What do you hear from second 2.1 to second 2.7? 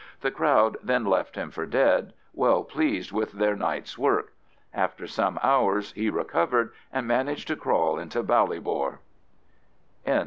well